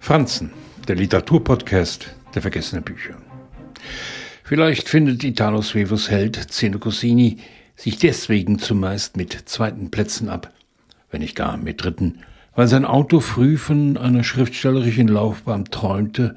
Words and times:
Franzen, 0.00 0.50
der 0.88 0.96
Literaturpodcast 0.96 2.14
der 2.34 2.42
vergessenen 2.42 2.84
Bücher. 2.84 3.16
Vielleicht 4.42 4.88
findet 4.88 5.24
Italo 5.24 5.62
Svevos 5.62 6.10
Held 6.10 6.36
Zeno 6.52 6.78
Cossini 6.78 7.38
sich 7.76 7.98
deswegen 7.98 8.58
zumeist 8.58 9.16
mit 9.16 9.48
zweiten 9.48 9.90
Plätzen 9.90 10.28
ab, 10.28 10.52
wenn 11.10 11.22
nicht 11.22 11.36
gar 11.36 11.56
mit 11.56 11.82
dritten, 11.82 12.20
weil 12.54 12.68
sein 12.68 12.84
Auto 12.84 13.20
früh 13.20 13.56
von 13.56 13.96
einer 13.96 14.22
schriftstellerischen 14.22 15.08
Laufbahn 15.08 15.64
träumte, 15.66 16.36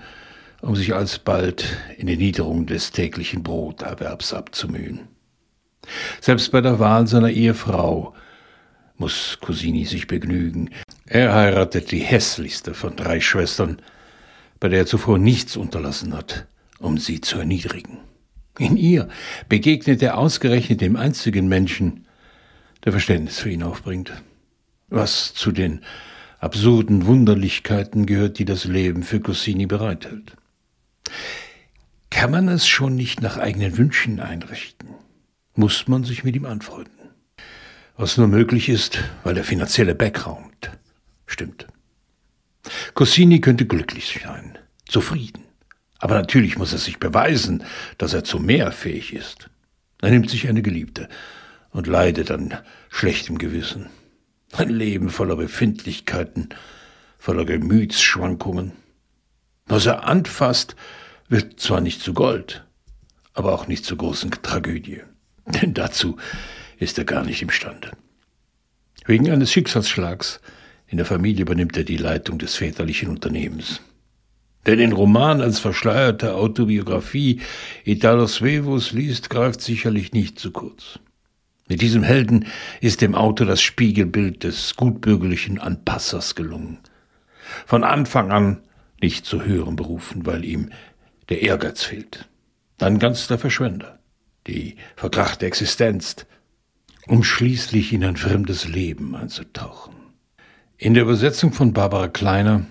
um 0.61 0.75
sich 0.75 0.95
alsbald 0.95 1.77
in 1.97 2.07
die 2.07 2.17
Niederung 2.17 2.65
des 2.65 2.91
täglichen 2.91 3.43
Broterwerbs 3.43 4.33
abzumühen. 4.33 5.01
Selbst 6.21 6.51
bei 6.51 6.61
der 6.61 6.79
Wahl 6.79 7.07
seiner 7.07 7.29
Ehefrau 7.29 8.13
muss 8.97 9.37
Cosini 9.41 9.85
sich 9.85 10.07
begnügen. 10.07 10.71
Er 11.09 11.33
heiratet 11.33 11.91
die 11.91 11.99
hässlichste 11.99 12.73
von 12.73 12.97
drei 12.97 13.21
Schwestern, 13.21 13.81
bei 14.59 14.67
der 14.67 14.79
er 14.79 14.85
zuvor 14.85 15.17
nichts 15.17 15.55
unterlassen 15.55 16.13
hat, 16.13 16.47
um 16.79 16.97
sie 16.97 17.21
zu 17.21 17.39
erniedrigen. 17.39 17.99
In 18.59 18.75
ihr 18.75 19.07
begegnet 19.47 20.01
er 20.04 20.18
ausgerechnet 20.18 20.82
dem 20.82 20.97
einzigen 20.97 21.47
Menschen, 21.47 22.05
der 22.83 22.91
Verständnis 22.91 23.39
für 23.39 23.49
ihn 23.49 23.63
aufbringt. 23.63 24.11
Was 24.89 25.33
zu 25.33 25.54
den 25.54 25.82
absurden 26.39 27.05
Wunderlichkeiten 27.05 28.05
gehört, 28.05 28.37
die 28.37 28.46
das 28.46 28.65
Leben 28.65 29.04
für 29.04 29.21
Cossini 29.21 29.65
bereithält. 29.65 30.35
Kann 32.09 32.31
man 32.31 32.49
es 32.49 32.67
schon 32.67 32.95
nicht 32.95 33.21
nach 33.21 33.38
eigenen 33.38 33.77
Wünschen 33.77 34.19
einrichten, 34.19 34.89
muss 35.55 35.88
man 35.88 36.03
sich 36.03 36.25
mit 36.25 36.35
ihm 36.35 36.45
anfreunden. 36.45 36.91
Was 37.95 38.17
nur 38.17 38.27
möglich 38.27 38.67
ist, 38.67 39.03
weil 39.23 39.35
der 39.35 39.44
finanzielle 39.44 39.95
Background 39.95 40.71
stimmt. 41.27 41.67
Cossini 42.95 43.39
könnte 43.39 43.66
glücklich 43.66 44.19
sein, 44.23 44.58
zufrieden. 44.88 45.44
Aber 45.99 46.16
natürlich 46.16 46.58
muss 46.58 46.73
er 46.73 46.80
sich 46.80 46.99
beweisen, 46.99 47.63
dass 47.97 48.13
er 48.13 48.23
zu 48.23 48.39
mehr 48.39 48.71
fähig 48.71 49.13
ist. 49.13 49.49
Er 50.02 50.11
nimmt 50.11 50.29
sich 50.29 50.47
eine 50.47 50.61
Geliebte 50.61 51.09
und 51.71 51.87
leidet 51.87 52.31
an 52.31 52.57
schlechtem 52.89 53.37
Gewissen. 53.37 53.87
Ein 54.53 54.69
Leben 54.69 55.09
voller 55.09 55.35
Befindlichkeiten, 55.35 56.49
voller 57.17 57.45
Gemütsschwankungen. 57.45 58.73
Was 59.65 59.85
er 59.85 60.05
anfasst, 60.05 60.75
wird 61.27 61.59
zwar 61.59 61.81
nicht 61.81 62.02
zu 62.02 62.13
Gold, 62.13 62.65
aber 63.33 63.53
auch 63.53 63.67
nicht 63.67 63.85
zur 63.85 63.97
großen 63.97 64.31
Tragödie. 64.31 65.02
Denn 65.45 65.73
dazu 65.73 66.17
ist 66.77 66.97
er 66.97 67.05
gar 67.05 67.23
nicht 67.23 67.41
imstande. 67.41 67.91
Wegen 69.05 69.30
eines 69.30 69.52
Schicksalsschlags 69.52 70.39
in 70.88 70.97
der 70.97 71.05
Familie 71.05 71.43
übernimmt 71.43 71.75
er 71.77 71.83
die 71.83 71.97
Leitung 71.97 72.39
des 72.39 72.55
väterlichen 72.55 73.09
Unternehmens. 73.09 73.81
Wer 74.63 74.75
den 74.75 74.91
Roman 74.91 75.41
als 75.41 75.59
verschleierte 75.59 76.35
Autobiografie 76.35 77.41
Italo 77.85 78.27
Svevos 78.27 78.91
liest, 78.91 79.30
greift 79.30 79.61
sicherlich 79.61 80.11
nicht 80.11 80.39
zu 80.39 80.52
kurz. 80.52 80.99
Mit 81.69 81.81
diesem 81.81 82.03
Helden 82.03 82.47
ist 82.80 83.02
dem 83.02 83.15
Autor 83.15 83.47
das 83.47 83.61
Spiegelbild 83.61 84.43
des 84.43 84.75
gutbürgerlichen 84.75 85.59
Anpassers 85.59 86.35
gelungen. 86.35 86.80
Von 87.65 87.83
Anfang 87.83 88.31
an 88.31 88.61
nicht 89.02 89.25
zu 89.25 89.43
hören 89.43 89.75
berufen, 89.75 90.25
weil 90.25 90.45
ihm 90.45 90.71
der 91.30 91.41
Ehrgeiz 91.41 91.83
fehlt. 91.83 92.27
Dann 92.77 92.99
ganz 92.99 93.27
der 93.27 93.38
Verschwender, 93.38 93.99
die 94.47 94.75
verkrachte 94.95 95.45
Existenz, 95.45 96.25
um 97.08 97.23
schließlich 97.23 97.93
in 97.93 98.03
ein 98.03 98.17
fremdes 98.17 98.67
Leben 98.67 99.15
einzutauchen. 99.15 99.96
In 100.80 100.94
der 100.94 101.03
Übersetzung 101.03 101.53
von 101.53 101.73
Barbara 101.73 102.08
Kleiner 102.08 102.67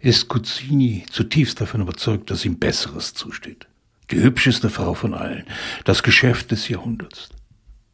ist 0.00 0.28
Cuzzini 0.28 1.04
zutiefst 1.10 1.60
davon 1.60 1.82
überzeugt, 1.82 2.30
dass 2.30 2.46
ihm 2.46 2.58
Besseres 2.58 3.12
zusteht. 3.12 3.66
Die 4.10 4.20
hübscheste 4.20 4.70
Frau 4.70 4.94
von 4.94 5.12
allen, 5.12 5.44
das 5.84 6.02
Geschäft 6.02 6.50
des 6.50 6.68
Jahrhunderts 6.68 7.28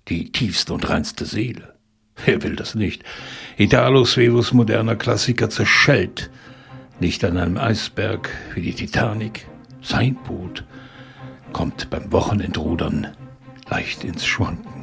die 0.08 0.30
tiefste 0.30 0.72
und 0.72 0.88
reinste 0.88 1.24
Seele. 1.24 1.74
Wer 2.24 2.44
will 2.44 2.54
das 2.54 2.76
nicht? 2.76 3.02
Italo 3.56 4.04
Svevos 4.04 4.52
moderner 4.52 4.94
Klassiker 4.94 5.50
zerschellt, 5.50 6.30
nicht 7.00 7.24
an 7.24 7.36
einem 7.36 7.58
Eisberg 7.58 8.30
wie 8.54 8.62
die 8.62 8.74
Titanic. 8.74 9.46
Sein 9.82 10.16
Boot 10.26 10.64
kommt 11.52 11.90
beim 11.90 12.12
Wochenendrudern 12.12 13.08
leicht 13.68 14.04
ins 14.04 14.24
Schwanken. 14.24 14.75